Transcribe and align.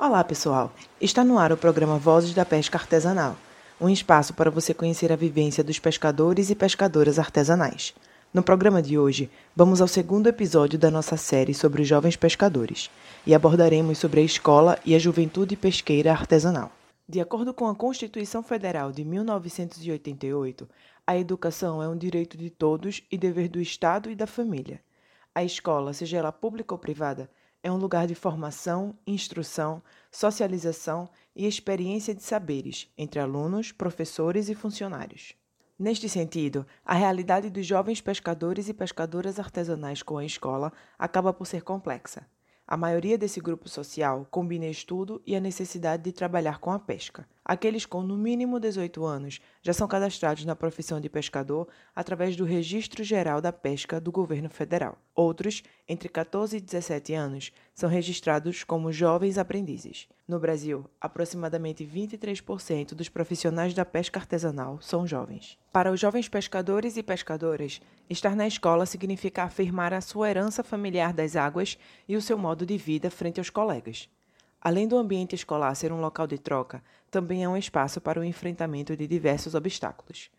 Olá, 0.00 0.22
pessoal! 0.22 0.72
Está 1.00 1.24
no 1.24 1.40
ar 1.40 1.50
o 1.50 1.56
programa 1.56 1.98
Vozes 1.98 2.32
da 2.32 2.44
Pesca 2.44 2.78
Artesanal, 2.78 3.36
um 3.80 3.88
espaço 3.88 4.32
para 4.32 4.48
você 4.48 4.72
conhecer 4.72 5.10
a 5.10 5.16
vivência 5.16 5.64
dos 5.64 5.80
pescadores 5.80 6.50
e 6.50 6.54
pescadoras 6.54 7.18
artesanais. 7.18 7.92
No 8.32 8.40
programa 8.40 8.80
de 8.80 8.96
hoje, 8.96 9.28
vamos 9.56 9.80
ao 9.80 9.88
segundo 9.88 10.28
episódio 10.28 10.78
da 10.78 10.88
nossa 10.88 11.16
série 11.16 11.52
sobre 11.52 11.82
os 11.82 11.88
jovens 11.88 12.14
pescadores 12.14 12.88
e 13.26 13.34
abordaremos 13.34 13.98
sobre 13.98 14.20
a 14.20 14.22
escola 14.22 14.78
e 14.86 14.94
a 14.94 15.00
juventude 15.00 15.56
pesqueira 15.56 16.12
artesanal. 16.12 16.70
De 17.08 17.20
acordo 17.20 17.52
com 17.52 17.66
a 17.66 17.74
Constituição 17.74 18.40
Federal 18.40 18.92
de 18.92 19.04
1988, 19.04 20.68
a 21.04 21.18
educação 21.18 21.82
é 21.82 21.88
um 21.88 21.96
direito 21.96 22.38
de 22.38 22.50
todos 22.50 23.02
e 23.10 23.18
dever 23.18 23.48
do 23.48 23.60
Estado 23.60 24.08
e 24.08 24.14
da 24.14 24.28
família. 24.28 24.80
A 25.34 25.42
escola, 25.42 25.92
seja 25.92 26.18
ela 26.18 26.30
pública 26.30 26.72
ou 26.72 26.78
privada, 26.78 27.28
é 27.62 27.70
um 27.70 27.76
lugar 27.76 28.06
de 28.06 28.14
formação, 28.14 28.96
instrução, 29.06 29.82
socialização 30.10 31.08
e 31.34 31.46
experiência 31.46 32.14
de 32.14 32.22
saberes 32.22 32.92
entre 32.96 33.20
alunos, 33.20 33.72
professores 33.72 34.48
e 34.48 34.54
funcionários. 34.54 35.34
Neste 35.78 36.08
sentido, 36.08 36.66
a 36.84 36.94
realidade 36.94 37.50
dos 37.50 37.64
jovens 37.64 38.00
pescadores 38.00 38.68
e 38.68 38.74
pescadoras 38.74 39.38
artesanais 39.38 40.02
com 40.02 40.18
a 40.18 40.24
escola 40.24 40.72
acaba 40.98 41.32
por 41.32 41.46
ser 41.46 41.62
complexa. 41.62 42.26
A 42.66 42.76
maioria 42.76 43.16
desse 43.16 43.40
grupo 43.40 43.68
social 43.68 44.26
combina 44.30 44.66
estudo 44.66 45.22
e 45.26 45.34
a 45.34 45.40
necessidade 45.40 46.02
de 46.02 46.12
trabalhar 46.12 46.58
com 46.58 46.70
a 46.70 46.78
pesca. 46.78 47.26
Aqueles 47.48 47.86
com 47.86 48.02
no 48.02 48.14
mínimo 48.14 48.60
18 48.60 49.06
anos 49.06 49.40
já 49.62 49.72
são 49.72 49.88
cadastrados 49.88 50.44
na 50.44 50.54
profissão 50.54 51.00
de 51.00 51.08
pescador 51.08 51.66
através 51.96 52.36
do 52.36 52.44
Registro 52.44 53.02
Geral 53.02 53.40
da 53.40 53.50
Pesca 53.50 53.98
do 53.98 54.12
governo 54.12 54.50
federal. 54.50 54.98
Outros, 55.14 55.62
entre 55.88 56.10
14 56.10 56.58
e 56.58 56.60
17 56.60 57.14
anos, 57.14 57.50
são 57.74 57.88
registrados 57.88 58.64
como 58.64 58.92
jovens 58.92 59.38
aprendizes. 59.38 60.06
No 60.28 60.38
Brasil, 60.38 60.84
aproximadamente 61.00 61.86
23% 61.86 62.92
dos 62.92 63.08
profissionais 63.08 63.72
da 63.72 63.82
pesca 63.82 64.20
artesanal 64.20 64.78
são 64.82 65.06
jovens. 65.06 65.56
Para 65.72 65.90
os 65.90 65.98
jovens 65.98 66.28
pescadores 66.28 66.98
e 66.98 67.02
pescadoras, 67.02 67.80
estar 68.10 68.36
na 68.36 68.46
escola 68.46 68.84
significa 68.84 69.44
afirmar 69.44 69.94
a 69.94 70.02
sua 70.02 70.28
herança 70.28 70.62
familiar 70.62 71.14
das 71.14 71.34
águas 71.34 71.78
e 72.06 72.14
o 72.14 72.20
seu 72.20 72.36
modo 72.36 72.66
de 72.66 72.76
vida 72.76 73.10
frente 73.10 73.40
aos 73.40 73.48
colegas. 73.48 74.06
Além 74.60 74.88
do 74.88 74.98
ambiente 74.98 75.36
escolar 75.36 75.72
ser 75.76 75.92
um 75.92 76.00
local 76.00 76.26
de 76.26 76.36
troca, 76.36 76.82
também 77.10 77.44
é 77.44 77.48
um 77.48 77.56
espaço 77.56 78.00
para 78.00 78.20
o 78.20 78.24
enfrentamento 78.24 78.96
de 78.96 79.06
diversos 79.06 79.54
obstáculos. 79.54 80.30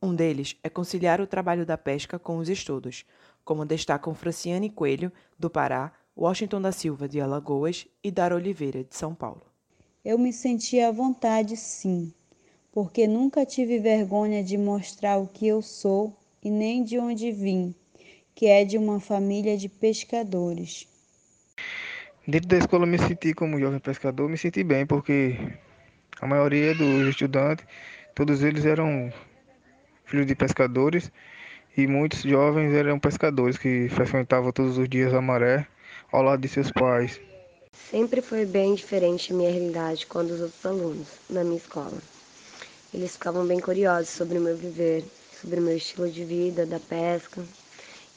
Um 0.00 0.14
deles 0.14 0.56
é 0.62 0.68
conciliar 0.68 1.20
o 1.20 1.26
trabalho 1.26 1.66
da 1.66 1.76
pesca 1.76 2.18
com 2.18 2.38
os 2.38 2.48
estudos, 2.48 3.04
como 3.44 3.64
destacam 3.64 4.14
Franciane 4.14 4.70
Coelho, 4.70 5.10
do 5.38 5.50
Pará, 5.50 5.92
Washington 6.16 6.60
da 6.60 6.72
Silva, 6.72 7.08
de 7.08 7.20
Alagoas 7.20 7.86
e 8.02 8.10
Dara 8.10 8.34
Oliveira, 8.34 8.84
de 8.84 8.94
São 8.94 9.14
Paulo. 9.14 9.42
Eu 10.04 10.18
me 10.18 10.32
senti 10.32 10.80
à 10.80 10.92
vontade, 10.92 11.56
sim, 11.56 12.12
porque 12.72 13.06
nunca 13.06 13.44
tive 13.44 13.78
vergonha 13.78 14.42
de 14.42 14.56
mostrar 14.56 15.18
o 15.18 15.26
que 15.26 15.46
eu 15.46 15.60
sou 15.60 16.16
e 16.42 16.50
nem 16.50 16.84
de 16.84 16.98
onde 16.98 17.32
vim, 17.32 17.74
que 18.34 18.46
é 18.46 18.64
de 18.64 18.78
uma 18.78 19.00
família 19.00 19.56
de 19.56 19.68
pescadores. 19.68 20.86
Dentro 22.26 22.48
da 22.48 22.58
escola 22.58 22.86
me 22.86 22.98
senti 22.98 23.34
como 23.34 23.58
jovem 23.58 23.80
pescador, 23.80 24.28
me 24.28 24.36
senti 24.36 24.62
bem, 24.62 24.86
porque 24.86 25.36
a 26.20 26.26
maioria 26.26 26.74
dos 26.74 27.08
estudantes, 27.08 27.64
todos 28.14 28.42
eles 28.42 28.64
eram 28.64 29.12
filhos 30.04 30.26
de 30.26 30.34
pescadores 30.34 31.10
e 31.76 31.86
muitos 31.86 32.22
jovens 32.22 32.74
eram 32.74 32.98
pescadores 32.98 33.56
que 33.56 33.88
frequentavam 33.88 34.52
todos 34.52 34.78
os 34.78 34.88
dias 34.88 35.14
a 35.14 35.20
maré 35.20 35.66
ao 36.10 36.22
lado 36.22 36.40
de 36.40 36.48
seus 36.48 36.70
pais. 36.72 37.20
Sempre 37.72 38.20
foi 38.20 38.44
bem 38.44 38.74
diferente 38.74 39.32
minha 39.32 39.50
realidade 39.50 40.06
com 40.06 40.18
a 40.18 40.22
dos 40.22 40.40
outros 40.40 40.66
alunos 40.66 41.08
na 41.30 41.44
minha 41.44 41.56
escola. 41.56 41.98
Eles 42.92 43.12
ficavam 43.12 43.46
bem 43.46 43.60
curiosos 43.60 44.08
sobre 44.08 44.38
o 44.38 44.40
meu 44.40 44.56
viver, 44.56 45.04
sobre 45.40 45.60
o 45.60 45.62
meu 45.62 45.76
estilo 45.76 46.10
de 46.10 46.24
vida, 46.24 46.66
da 46.66 46.80
pesca 46.80 47.42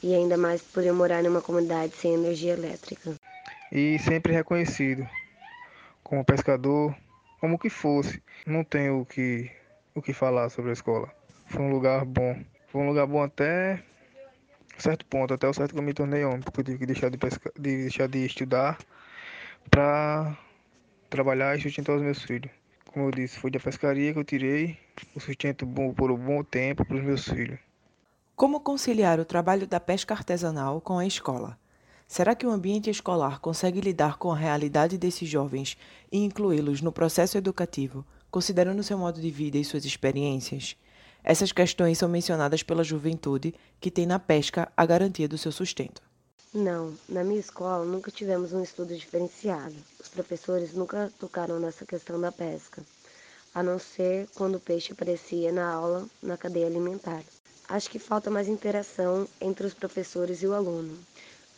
e 0.02 0.14
ainda 0.14 0.36
mais 0.36 0.60
por 0.62 0.82
eu 0.84 0.94
morar 0.94 1.22
numa 1.22 1.40
comunidade 1.40 1.94
sem 1.94 2.14
energia 2.14 2.54
elétrica 2.54 3.14
e 3.72 3.98
sempre 3.98 4.34
reconhecido 4.34 5.08
como 6.04 6.24
pescador, 6.24 6.94
como 7.42 7.58
que 7.58 7.68
fosse. 7.68 8.22
Não 8.46 8.62
tenho 8.62 9.00
o 9.00 9.04
que, 9.04 9.50
o 9.96 10.00
que 10.00 10.12
falar 10.12 10.48
sobre 10.48 10.70
a 10.70 10.74
escola. 10.74 11.12
Foi 11.46 11.60
um 11.60 11.70
lugar 11.70 12.04
bom. 12.04 12.40
Foi 12.68 12.80
um 12.80 12.86
lugar 12.86 13.04
bom 13.04 13.20
até 13.20 13.82
certo 14.78 15.04
ponto, 15.06 15.34
até 15.34 15.48
o 15.48 15.52
certo 15.52 15.72
que 15.72 15.78
eu 15.78 15.82
me 15.82 15.92
tornei 15.92 16.24
homem, 16.24 16.40
porque 16.40 16.60
eu 16.60 16.64
tive 16.64 16.78
que 16.78 16.86
deixar 16.86 17.10
de, 17.10 17.18
pesca, 17.18 17.52
de, 17.58 17.82
deixar 17.82 18.06
de 18.06 18.24
estudar 18.24 18.78
para 19.68 20.38
trabalhar 21.10 21.58
e 21.58 21.60
sustentar 21.60 21.96
os 21.96 22.02
meus 22.02 22.22
filhos. 22.22 22.50
Como 22.86 23.06
eu 23.06 23.10
disse, 23.10 23.40
foi 23.40 23.50
da 23.50 23.58
pescaria 23.58 24.12
que 24.12 24.18
eu 24.20 24.24
tirei 24.24 24.78
o 25.12 25.18
sustento 25.18 25.66
bom 25.66 25.92
por 25.92 26.12
um 26.12 26.16
bom 26.16 26.44
tempo 26.44 26.84
para 26.84 26.96
os 26.96 27.02
meus 27.02 27.24
filhos. 27.28 27.58
Como 28.36 28.60
conciliar 28.60 29.18
o 29.18 29.24
trabalho 29.24 29.66
da 29.66 29.80
pesca 29.80 30.14
artesanal 30.14 30.80
com 30.80 30.96
a 30.96 31.06
escola? 31.06 31.58
Será 32.12 32.34
que 32.34 32.46
o 32.46 32.50
ambiente 32.50 32.90
escolar 32.90 33.40
consegue 33.40 33.80
lidar 33.80 34.18
com 34.18 34.30
a 34.30 34.36
realidade 34.36 34.98
desses 34.98 35.26
jovens 35.26 35.78
e 36.12 36.18
incluí-los 36.18 36.82
no 36.82 36.92
processo 36.92 37.38
educativo, 37.38 38.04
considerando 38.30 38.82
seu 38.82 38.98
modo 38.98 39.18
de 39.18 39.30
vida 39.30 39.56
e 39.56 39.64
suas 39.64 39.86
experiências? 39.86 40.76
Essas 41.24 41.52
questões 41.52 41.96
são 41.96 42.10
mencionadas 42.10 42.62
pela 42.62 42.84
juventude, 42.84 43.54
que 43.80 43.90
tem 43.90 44.04
na 44.04 44.18
pesca 44.18 44.70
a 44.76 44.84
garantia 44.84 45.26
do 45.26 45.38
seu 45.38 45.50
sustento. 45.50 46.02
Não, 46.52 46.92
na 47.08 47.24
minha 47.24 47.40
escola 47.40 47.86
nunca 47.86 48.10
tivemos 48.10 48.52
um 48.52 48.62
estudo 48.62 48.94
diferenciado. 48.94 49.76
Os 49.98 50.08
professores 50.08 50.74
nunca 50.74 51.10
tocaram 51.18 51.58
nessa 51.58 51.86
questão 51.86 52.20
da 52.20 52.30
pesca, 52.30 52.82
a 53.54 53.62
não 53.62 53.78
ser 53.78 54.28
quando 54.34 54.56
o 54.56 54.60
peixe 54.60 54.92
aparecia 54.92 55.50
na 55.50 55.72
aula 55.72 56.06
na 56.22 56.36
cadeia 56.36 56.66
alimentar. 56.66 57.22
Acho 57.66 57.88
que 57.88 57.98
falta 57.98 58.30
mais 58.30 58.48
interação 58.48 59.26
entre 59.40 59.66
os 59.66 59.72
professores 59.72 60.42
e 60.42 60.46
o 60.46 60.52
aluno 60.52 60.94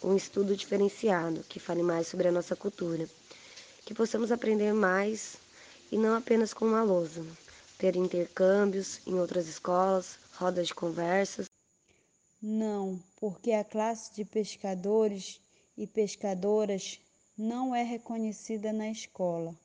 um 0.04 0.14
estudo 0.14 0.54
diferenciado 0.54 1.42
que 1.48 1.58
fale 1.58 1.82
mais 1.82 2.06
sobre 2.06 2.28
a 2.28 2.32
nossa 2.32 2.54
cultura, 2.54 3.08
que 3.86 3.94
possamos 3.94 4.30
aprender 4.30 4.74
mais 4.74 5.36
e 5.90 5.96
não 5.96 6.14
apenas 6.14 6.52
com 6.52 6.66
uma 6.66 6.82
lousa, 6.82 7.24
ter 7.78 7.96
intercâmbios 7.96 9.00
em 9.06 9.18
outras 9.18 9.48
escolas, 9.48 10.18
rodas 10.34 10.68
de 10.68 10.74
conversas. 10.74 11.46
Não, 12.42 13.02
porque 13.16 13.52
a 13.52 13.64
classe 13.64 14.14
de 14.14 14.26
pescadores 14.26 15.40
e 15.76 15.86
pescadoras 15.86 17.00
não 17.36 17.74
é 17.74 17.82
reconhecida 17.82 18.74
na 18.74 18.90
escola. 18.90 19.56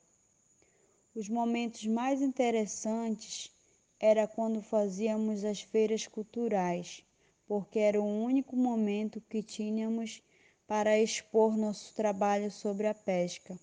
Os 1.14 1.28
momentos 1.28 1.86
mais 1.86 2.22
interessantes 2.22 3.52
era 4.00 4.26
quando 4.26 4.62
fazíamos 4.62 5.44
as 5.44 5.62
feiras 5.62 6.08
culturais, 6.08 7.04
porque 7.46 7.80
era 7.80 8.02
o 8.02 8.24
único 8.24 8.56
momento 8.56 9.22
que 9.30 9.44
tínhamos 9.44 10.22
para 10.70 11.00
expor 11.00 11.58
nosso 11.58 11.96
trabalho 11.96 12.52
sobre 12.52 12.86
a 12.86 12.94
pesca, 12.94 13.58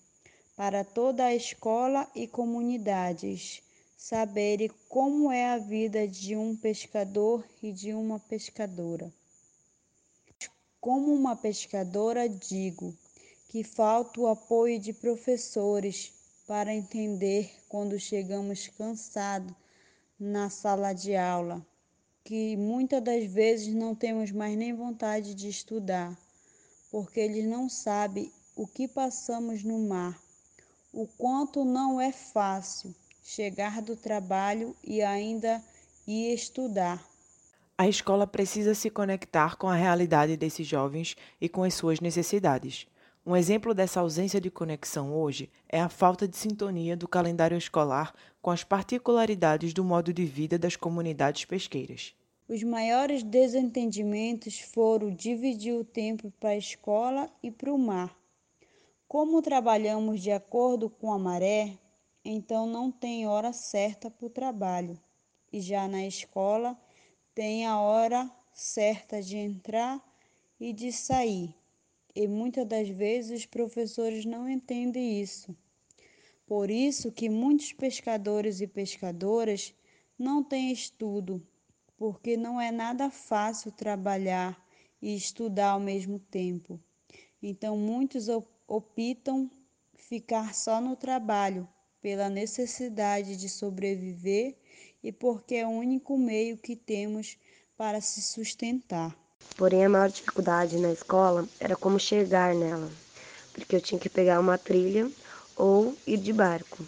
para 0.57 0.83
toda 0.83 1.23
a 1.23 1.33
escola 1.33 2.05
e 2.13 2.27
comunidades 2.27 3.63
saberem 3.95 4.69
como 4.89 5.31
é 5.31 5.51
a 5.51 5.57
vida 5.57 6.05
de 6.05 6.35
um 6.35 6.53
pescador 6.53 7.47
e 7.63 7.71
de 7.71 7.93
uma 7.93 8.19
pescadora. 8.19 9.09
Como 10.81 11.13
uma 11.13 11.33
pescadora, 11.33 12.27
digo 12.27 12.93
que 13.47 13.63
falta 13.63 14.19
o 14.19 14.27
apoio 14.27 14.77
de 14.77 14.91
professores 14.91 16.11
para 16.45 16.75
entender 16.75 17.49
quando 17.69 17.97
chegamos 17.97 18.67
cansados 18.67 19.55
na 20.19 20.49
sala 20.49 20.91
de 20.91 21.15
aula, 21.15 21.65
que 22.25 22.57
muitas 22.57 23.01
das 23.01 23.23
vezes 23.31 23.73
não 23.73 23.95
temos 23.95 24.29
mais 24.29 24.57
nem 24.57 24.73
vontade 24.73 25.33
de 25.33 25.47
estudar 25.47 26.26
porque 26.91 27.19
eles 27.19 27.45
não 27.45 27.69
sabem 27.69 28.31
o 28.55 28.65
que 28.65 28.87
passamos 28.87 29.63
no 29.63 29.79
mar, 29.87 30.19
o 30.93 31.05
quanto 31.05 31.63
não 31.63 31.99
é 32.01 32.11
fácil 32.11 32.93
chegar 33.23 33.81
do 33.81 33.95
trabalho 33.95 34.75
e 34.83 35.01
ainda 35.01 35.61
ir 36.07 36.33
estudar. 36.33 37.05
A 37.77 37.87
escola 37.87 38.25
precisa 38.25 38.73
se 38.73 38.89
conectar 38.89 39.55
com 39.55 39.67
a 39.67 39.75
realidade 39.75 40.35
desses 40.35 40.65
jovens 40.65 41.15
e 41.39 41.47
com 41.47 41.63
as 41.63 41.75
suas 41.75 41.99
necessidades. 41.99 42.87
Um 43.23 43.35
exemplo 43.35 43.73
dessa 43.73 43.99
ausência 43.99 44.39
de 44.39 44.49
conexão 44.49 45.13
hoje 45.13 45.51
é 45.67 45.81
a 45.81 45.89
falta 45.89 46.27
de 46.27 46.37
sintonia 46.37 46.95
do 46.95 47.07
calendário 47.07 47.57
escolar 47.57 48.15
com 48.41 48.49
as 48.49 48.63
particularidades 48.63 49.73
do 49.73 49.83
modo 49.83 50.13
de 50.13 50.25
vida 50.25 50.57
das 50.57 50.77
comunidades 50.77 51.43
pesqueiras. 51.43 52.15
Os 52.49 52.63
maiores 52.63 53.23
desentendimentos 53.23 54.57
foram 54.57 55.13
dividir 55.13 55.73
o 55.73 55.83
tempo 55.83 56.31
para 56.39 56.51
a 56.51 56.57
escola 56.57 57.29
e 57.43 57.51
para 57.51 57.73
o 57.73 57.77
mar. 57.77 58.17
Como 59.05 59.41
trabalhamos 59.41 60.21
de 60.21 60.31
acordo 60.31 60.89
com 60.89 61.11
a 61.11 61.19
maré, 61.19 61.77
então 62.23 62.65
não 62.65 62.89
tem 62.89 63.27
hora 63.27 63.51
certa 63.51 64.09
para 64.09 64.25
o 64.25 64.29
trabalho. 64.29 64.97
E 65.51 65.59
já 65.59 65.89
na 65.89 66.05
escola 66.07 66.79
tem 67.35 67.65
a 67.65 67.81
hora 67.81 68.31
certa 68.53 69.21
de 69.21 69.35
entrar 69.35 70.01
e 70.57 70.71
de 70.71 70.89
sair. 70.89 71.53
E 72.15 72.29
muitas 72.29 72.65
das 72.65 72.87
vezes 72.87 73.41
os 73.41 73.45
professores 73.45 74.23
não 74.23 74.47
entendem 74.47 75.19
isso. 75.19 75.53
Por 76.45 76.71
isso 76.71 77.11
que 77.11 77.27
muitos 77.27 77.73
pescadores 77.73 78.61
e 78.61 78.67
pescadoras 78.67 79.73
não 80.17 80.41
têm 80.41 80.71
estudo, 80.71 81.45
porque 81.97 82.37
não 82.37 82.61
é 82.61 82.71
nada 82.71 83.09
fácil 83.09 83.71
trabalhar 83.71 84.57
e 85.01 85.15
estudar 85.15 85.71
ao 85.71 85.79
mesmo 85.79 86.19
tempo. 86.19 86.79
Então 87.41 87.75
muitos 87.75 88.27
optam 88.67 89.49
ficar 89.95 90.53
só 90.53 90.79
no 90.79 90.95
trabalho 90.95 91.67
pela 92.01 92.29
necessidade 92.29 93.35
de 93.35 93.49
sobreviver 93.49 94.55
e 95.03 95.11
porque 95.11 95.55
é 95.55 95.65
o 95.65 95.71
único 95.71 96.17
meio 96.17 96.57
que 96.57 96.75
temos 96.75 97.37
para 97.75 97.99
se 97.99 98.21
sustentar. 98.21 99.15
Porém, 99.55 99.85
a 99.85 99.89
maior 99.89 100.09
dificuldade 100.09 100.77
na 100.77 100.91
escola 100.91 101.47
era 101.59 101.75
como 101.75 101.99
chegar 101.99 102.53
nela, 102.53 102.91
porque 103.53 103.75
eu 103.75 103.81
tinha 103.81 103.99
que 103.99 104.09
pegar 104.09 104.39
uma 104.39 104.57
trilha 104.57 105.09
ou 105.55 105.95
ir 106.05 106.17
de 106.17 106.33
barco. 106.33 106.83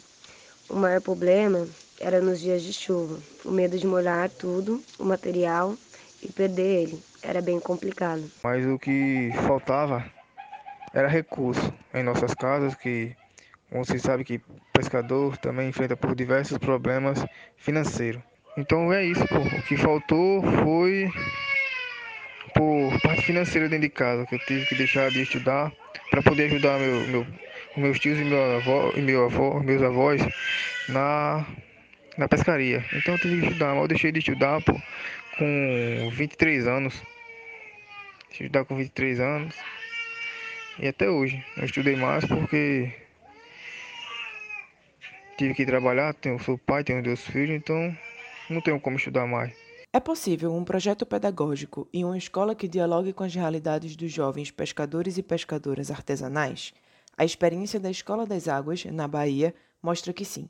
O 0.70 0.76
maior 0.76 1.02
problema 1.02 1.68
era 2.00 2.22
nos 2.22 2.40
dias 2.40 2.64
de 2.64 2.74
chuva, 2.74 3.20
o 3.44 3.52
medo 3.52 3.78
de 3.78 3.86
molhar 3.86 4.30
tudo, 4.30 4.84
o 4.98 5.04
material 5.04 5.76
e 6.22 6.32
perder 6.32 6.84
ele. 6.84 7.04
Era 7.22 7.42
bem 7.42 7.60
complicado. 7.60 8.24
Mas 8.44 8.66
o 8.66 8.80
que 8.80 9.32
faltava 9.46 10.06
era 10.94 11.08
recurso 11.08 11.74
em 11.94 12.04
nossas 12.04 12.34
casas, 12.34 12.76
que 12.76 13.16
você 13.72 14.00
sabe 14.00 14.24
que 14.24 14.42
pescador 14.74 15.38
também 15.38 15.70
enfrenta 15.70 15.96
por 15.98 16.16
diversos 16.16 16.58
problemas 16.58 17.24
financeiros. 17.58 18.22
Então 18.58 18.92
é 18.92 19.04
isso, 19.06 19.26
pô. 19.28 19.38
O 19.38 19.62
que 19.64 19.78
faltou 19.78 20.42
foi 20.64 21.12
por 22.56 23.02
parte 23.02 23.24
financeira 23.24 23.70
dentro 23.70 23.88
de 23.88 23.94
casa, 23.94 24.26
que 24.26 24.36
eu 24.36 24.40
tive 24.40 24.66
que 24.66 24.76
deixar 24.76 25.12
de 25.12 25.22
estudar 25.22 25.72
para 26.10 26.24
poder 26.24 26.46
ajudar 26.46 26.80
meu, 26.80 27.08
meu, 27.08 27.28
meus 27.78 28.00
tios 28.00 28.18
e 28.20 28.24
meu 28.24 28.58
avó 28.58 28.92
e 28.96 29.02
meu 29.02 29.30
meus 29.64 29.82
avós 29.84 30.22
na, 30.88 31.46
na 32.20 32.28
pescaria. 32.28 32.86
Então 32.94 33.16
eu 33.16 33.20
tive 33.20 33.40
que 33.40 33.48
estudar, 33.48 33.74
mas 33.74 33.82
eu 33.82 33.88
deixei 33.88 34.12
de 34.12 34.20
estudar 34.20 34.62
pô, 34.62 34.74
com 35.38 36.10
23 36.12 36.68
anos. 36.68 36.94
Deixei 38.28 38.40
de 38.40 38.44
estudar 38.46 38.66
com 38.66 38.76
23 38.76 39.20
anos. 39.22 39.56
E 40.78 40.88
até 40.88 41.10
hoje. 41.10 41.44
Não 41.56 41.64
estudei 41.64 41.96
mais 41.96 42.26
porque 42.26 42.94
tive 45.38 45.54
que 45.54 45.66
trabalhar, 45.66 46.14
tenho, 46.14 46.38
sou 46.40 46.58
pai, 46.58 46.84
tenho 46.84 47.02
dois 47.02 47.22
filhos, 47.22 47.56
então 47.56 47.98
não 48.50 48.60
tenho 48.62 48.80
como 48.80 48.98
estudar 48.98 49.26
mais. 49.26 49.54
É 49.94 50.00
possível 50.00 50.54
um 50.54 50.64
projeto 50.64 51.06
pedagógico 51.06 51.88
e 51.92 52.04
uma 52.04 52.18
escola 52.18 52.54
que 52.54 52.68
dialogue 52.68 53.14
com 53.14 53.24
as 53.24 53.34
realidades 53.34 53.96
dos 53.96 54.12
jovens 54.12 54.52
pescadores 54.52 55.18
e 55.18 55.24
pescadoras 55.24 55.90
artesanais? 55.90 56.74
A 57.18 57.26
experiência 57.26 57.80
da 57.80 57.90
Escola 57.90 58.26
das 58.26 58.48
Águas, 58.48 58.86
na 58.86 59.08
Bahia, 59.08 59.54
mostra 59.82 60.14
que 60.14 60.24
sim. 60.24 60.48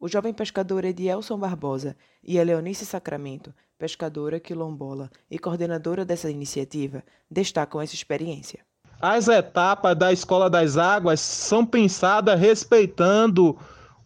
O 0.00 0.08
jovem 0.08 0.32
pescador 0.32 0.86
Edielson 0.86 1.38
Barbosa 1.38 1.94
e 2.24 2.40
a 2.40 2.42
Leonice 2.42 2.86
Sacramento, 2.86 3.52
pescadora 3.78 4.40
quilombola 4.40 5.10
e 5.30 5.38
coordenadora 5.38 6.06
dessa 6.06 6.30
iniciativa, 6.30 7.04
destacam 7.30 7.82
essa 7.82 7.94
experiência. 7.94 8.60
As 8.98 9.28
etapas 9.28 9.94
da 9.98 10.10
Escola 10.10 10.48
das 10.48 10.78
Águas 10.78 11.20
são 11.20 11.66
pensadas 11.66 12.40
respeitando 12.40 13.58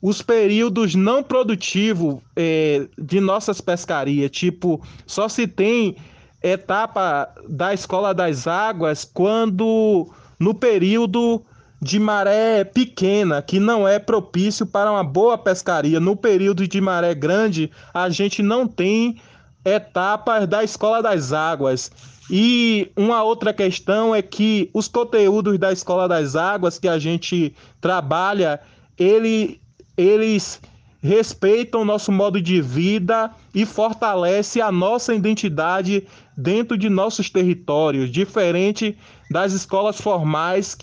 os 0.02 0.20
períodos 0.20 0.96
não 0.96 1.22
produtivos 1.22 2.20
é, 2.34 2.88
de 2.98 3.20
nossas 3.20 3.60
pescarias. 3.60 4.32
Tipo, 4.32 4.84
só 5.06 5.28
se 5.28 5.46
tem 5.46 5.96
etapa 6.42 7.32
da 7.48 7.72
escola 7.72 8.12
das 8.12 8.48
águas 8.48 9.04
quando 9.04 10.12
no 10.40 10.54
período 10.54 11.44
de 11.84 12.00
maré 12.00 12.64
pequena, 12.64 13.42
que 13.42 13.60
não 13.60 13.86
é 13.86 13.98
propício 13.98 14.64
para 14.64 14.90
uma 14.90 15.04
boa 15.04 15.36
pescaria. 15.36 16.00
No 16.00 16.16
período 16.16 16.66
de 16.66 16.80
maré 16.80 17.14
grande, 17.14 17.70
a 17.92 18.08
gente 18.08 18.42
não 18.42 18.66
tem 18.66 19.20
etapas 19.62 20.48
da 20.48 20.64
escola 20.64 21.02
das 21.02 21.30
águas. 21.30 21.92
E 22.30 22.90
uma 22.96 23.22
outra 23.22 23.52
questão 23.52 24.14
é 24.14 24.22
que 24.22 24.70
os 24.72 24.88
conteúdos 24.88 25.58
da 25.58 25.72
escola 25.72 26.08
das 26.08 26.34
águas 26.34 26.78
que 26.78 26.88
a 26.88 26.98
gente 26.98 27.54
trabalha, 27.82 28.60
ele 28.98 29.60
eles 29.94 30.62
respeitam 31.02 31.82
o 31.82 31.84
nosso 31.84 32.10
modo 32.10 32.40
de 32.40 32.62
vida 32.62 33.30
e 33.54 33.66
fortalece 33.66 34.58
a 34.58 34.72
nossa 34.72 35.14
identidade 35.14 36.06
dentro 36.34 36.78
de 36.78 36.88
nossos 36.88 37.28
territórios, 37.28 38.10
diferente 38.10 38.96
das 39.30 39.52
escolas 39.52 40.00
formais 40.00 40.78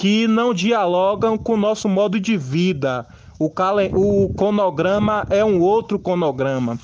que 0.00 0.26
não 0.26 0.54
dialogam 0.54 1.36
com 1.36 1.52
o 1.52 1.58
nosso 1.58 1.86
modo 1.86 2.18
de 2.18 2.34
vida. 2.34 3.06
O, 3.38 3.52
o 3.92 4.30
conograma 4.30 5.26
é 5.28 5.44
um 5.44 5.60
outro 5.60 5.98
conograma. 5.98 6.78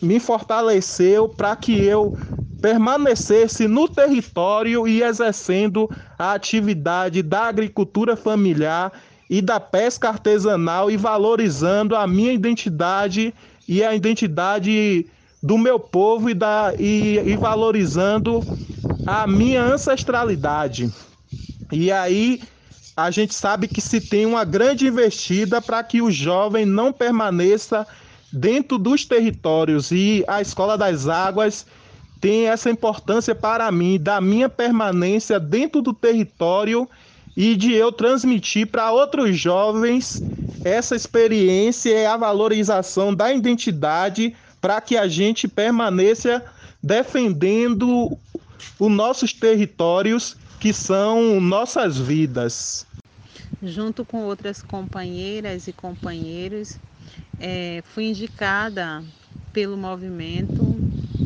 Me 0.00 0.18
fortaleceu 0.18 1.28
para 1.28 1.54
que 1.54 1.78
eu 1.78 2.16
permanecesse 2.62 3.68
no 3.68 3.86
território 3.86 4.88
e 4.88 5.02
exercendo 5.02 5.90
a 6.18 6.32
atividade 6.32 7.22
da 7.22 7.42
agricultura 7.42 8.16
familiar 8.16 8.90
e 9.28 9.42
da 9.42 9.60
pesca 9.60 10.08
artesanal 10.08 10.90
e 10.90 10.96
valorizando 10.96 11.94
a 11.94 12.06
minha 12.06 12.32
identidade 12.32 13.34
e 13.68 13.84
a 13.84 13.94
identidade 13.94 15.04
do 15.42 15.58
meu 15.58 15.78
povo 15.78 16.30
e, 16.30 16.34
da, 16.34 16.72
e, 16.78 17.18
e 17.18 17.36
valorizando 17.36 18.42
a 19.06 19.26
minha 19.26 19.62
ancestralidade. 19.62 20.90
E 21.70 21.90
aí 21.92 22.40
a 22.96 23.10
gente 23.10 23.34
sabe 23.34 23.68
que 23.68 23.80
se 23.80 24.00
tem 24.00 24.26
uma 24.26 24.44
grande 24.44 24.86
investida 24.86 25.60
para 25.62 25.82
que 25.82 26.02
o 26.02 26.10
jovem 26.10 26.66
não 26.66 26.92
permaneça 26.92 27.86
dentro 28.32 28.78
dos 28.78 29.04
territórios. 29.04 29.90
E 29.90 30.24
a 30.28 30.40
Escola 30.40 30.76
das 30.76 31.08
Águas 31.08 31.66
tem 32.20 32.48
essa 32.48 32.70
importância 32.70 33.34
para 33.34 33.70
mim, 33.72 33.98
da 33.98 34.20
minha 34.20 34.48
permanência 34.48 35.40
dentro 35.40 35.80
do 35.80 35.92
território 35.92 36.88
e 37.36 37.56
de 37.56 37.72
eu 37.72 37.90
transmitir 37.90 38.66
para 38.66 38.92
outros 38.92 39.36
jovens 39.38 40.22
essa 40.64 40.94
experiência 40.94 41.90
e 41.90 42.06
a 42.06 42.16
valorização 42.16 43.14
da 43.14 43.32
identidade 43.32 44.36
para 44.60 44.80
que 44.80 44.96
a 44.96 45.08
gente 45.08 45.48
permaneça 45.48 46.44
defendendo 46.82 48.16
os 48.78 48.90
nossos 48.90 49.32
territórios 49.32 50.36
que 50.62 50.72
são 50.72 51.38
nossas 51.40 51.98
vidas. 51.98 52.86
Junto 53.60 54.04
com 54.04 54.22
outras 54.22 54.62
companheiras 54.62 55.66
e 55.66 55.72
companheiros, 55.72 56.78
é, 57.40 57.82
fui 57.84 58.04
indicada 58.04 59.02
pelo 59.52 59.76
movimento 59.76 60.64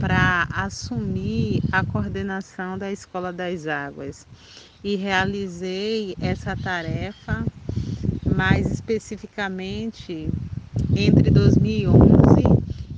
para 0.01 0.49
assumir 0.51 1.63
a 1.71 1.85
coordenação 1.85 2.79
da 2.79 2.91
Escola 2.91 3.31
das 3.31 3.67
Águas 3.67 4.27
e 4.83 4.97
realizei 4.97 6.17
essa 6.19 6.57
tarefa 6.57 7.45
mais 8.35 8.73
especificamente 8.73 10.31
entre 10.97 11.31
2011 11.31 12.43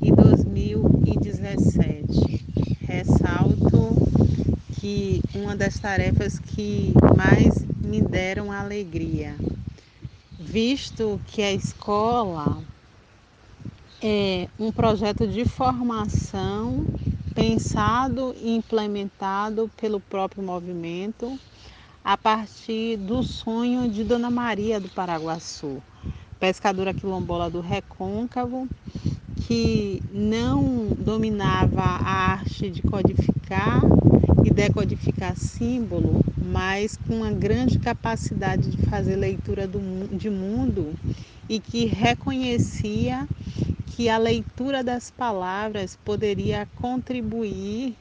e 0.01 0.13
2017. 0.13 2.47
Ressalto 2.87 3.98
que 4.89 5.21
uma 5.35 5.55
das 5.55 5.79
tarefas 5.79 6.39
que 6.39 6.95
mais 7.15 7.63
me 7.85 8.01
deram 8.01 8.51
alegria, 8.51 9.35
visto 10.41 11.21
que 11.27 11.43
a 11.43 11.53
escola 11.53 12.63
é 14.01 14.49
um 14.59 14.73
projeto 14.73 15.27
de 15.27 15.45
formação 15.45 16.87
pensado 17.35 18.35
e 18.41 18.57
implementado 18.57 19.71
pelo 19.79 20.01
próprio 20.01 20.43
movimento 20.43 21.39
a 22.03 22.17
partir 22.17 22.97
do 22.97 23.23
sonho 23.23 23.91
de 23.91 24.03
Dona 24.03 24.31
Maria 24.31 24.81
do 24.81 24.89
Paraguaçu, 24.89 25.83
pescadora 26.41 26.95
quilombola 26.95 27.51
do 27.51 27.61
Recôncavo, 27.61 28.67
que 29.49 30.03
não 30.13 30.89
dominava 30.89 31.81
a 31.81 32.33
arte 32.33 32.69
de 32.69 32.83
codificar 32.83 33.81
e 34.45 34.51
decodificar 34.51 35.35
símbolo, 35.39 36.23
mas 36.53 36.99
com 36.99 37.15
uma 37.15 37.33
grande 37.33 37.79
capacidade 37.79 38.71
de 38.71 38.77
fazer 38.91 39.17
leitura 39.17 39.67
do, 39.67 39.81
de 40.15 40.29
mundo 40.29 40.95
e 41.49 41.59
que 41.59 41.87
reconhecia 41.87 43.27
que 43.87 44.11
a 44.11 44.19
leitura 44.19 44.85
das 44.85 45.11
palavras 45.11 45.99
poderia 46.05 46.69
contribuir 46.77 47.97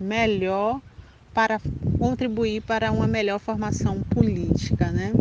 melhor 0.00 0.80
para 1.32 1.60
contribuir 1.96 2.60
para 2.62 2.90
uma 2.90 3.06
melhor 3.06 3.38
formação 3.38 4.00
política, 4.10 4.90
né? 4.90 5.12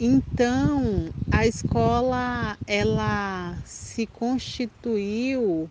Então, 0.00 1.10
a 1.38 1.46
escola 1.46 2.58
ela 2.66 3.62
se 3.64 4.08
constituiu 4.08 5.70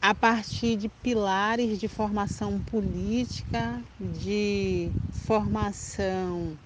a 0.00 0.14
partir 0.14 0.76
de 0.76 0.88
pilares 0.88 1.78
de 1.78 1.88
formação 1.88 2.58
política, 2.58 3.84
de 4.00 4.90
formação 5.10 6.58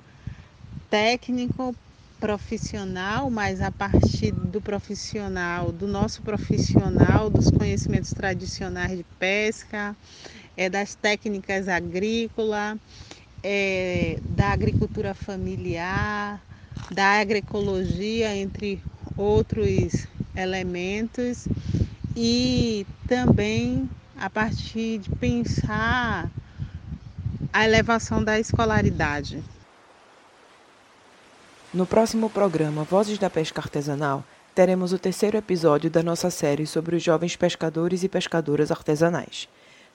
técnico 0.88 1.76
profissional, 2.20 3.28
mas 3.28 3.60
a 3.60 3.72
partir 3.72 4.30
do 4.30 4.62
profissional, 4.62 5.72
do 5.72 5.88
nosso 5.88 6.22
profissional, 6.22 7.28
dos 7.28 7.50
conhecimentos 7.50 8.12
tradicionais 8.12 8.96
de 8.96 9.04
pesca, 9.18 9.96
é, 10.56 10.70
das 10.70 10.94
técnicas 10.94 11.66
agrícolas, 11.66 12.78
é, 13.42 14.20
da 14.28 14.52
agricultura 14.52 15.12
familiar, 15.12 16.40
da 16.90 17.20
agroecologia, 17.20 18.34
entre 18.36 18.82
outros 19.16 20.06
elementos, 20.34 21.46
e 22.16 22.86
também 23.06 23.88
a 24.18 24.30
partir 24.30 24.98
de 24.98 25.10
pensar 25.10 26.30
a 27.52 27.64
elevação 27.64 28.22
da 28.22 28.38
escolaridade. 28.38 29.42
No 31.72 31.86
próximo 31.86 32.30
programa 32.30 32.84
Vozes 32.84 33.18
da 33.18 33.28
Pesca 33.28 33.60
Artesanal, 33.60 34.24
teremos 34.54 34.92
o 34.92 34.98
terceiro 34.98 35.36
episódio 35.36 35.90
da 35.90 36.02
nossa 36.02 36.30
série 36.30 36.66
sobre 36.66 36.96
os 36.96 37.02
jovens 37.02 37.36
pescadores 37.36 38.02
e 38.02 38.08
pescadoras 38.08 38.70
artesanais. 38.70 39.48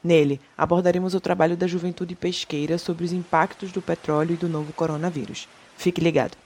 Nele, 0.04 0.40
abordaremos 0.58 1.16
o 1.16 1.20
trabalho 1.20 1.58
da 1.58 1.66
juventude 1.66 2.16
pesqueira 2.16 2.78
sobre 2.78 3.06
os 3.06 3.14
impactos 3.14 3.72
do 3.72 3.82
petróleo 3.82 4.34
e 4.34 4.38
do 4.38 4.50
novo 4.50 4.74
coronavírus. 4.74 5.48
Fique 5.78 6.02
ligado! 6.02 6.38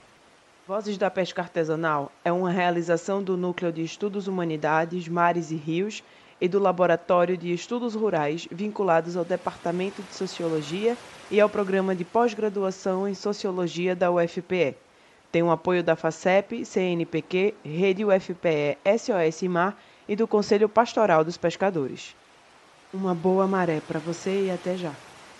Vozes 0.66 0.98
da 0.98 1.08
Pesca 1.08 1.42
Artesanal 1.42 2.10
é 2.24 2.32
uma 2.32 2.50
realização 2.50 3.22
do 3.22 3.36
Núcleo 3.36 3.70
de 3.70 3.84
Estudos 3.84 4.26
Humanidades, 4.26 5.06
Mares 5.06 5.52
e 5.52 5.54
Rios 5.54 6.02
e 6.40 6.48
do 6.48 6.58
Laboratório 6.58 7.36
de 7.36 7.52
Estudos 7.52 7.94
Rurais 7.94 8.48
vinculados 8.50 9.16
ao 9.16 9.24
Departamento 9.24 10.02
de 10.02 10.12
Sociologia 10.12 10.96
e 11.30 11.40
ao 11.40 11.48
Programa 11.48 11.94
de 11.94 12.04
Pós-Graduação 12.04 13.06
em 13.06 13.14
Sociologia 13.14 13.94
da 13.94 14.10
UFPE. 14.10 14.74
Tem 15.30 15.40
o 15.40 15.52
apoio 15.52 15.84
da 15.84 15.94
FACEP, 15.94 16.64
CNPq, 16.64 17.54
Rede 17.64 18.04
UFPE, 18.04 18.76
SOS 18.98 19.42
Mar 19.42 19.80
e 20.08 20.16
do 20.16 20.26
Conselho 20.26 20.68
Pastoral 20.68 21.22
dos 21.22 21.36
Pescadores. 21.36 22.16
Uma 22.92 23.14
boa 23.14 23.46
maré 23.46 23.80
para 23.86 24.00
você 24.00 24.46
e 24.46 24.50
até 24.50 24.76
já! 24.76 25.05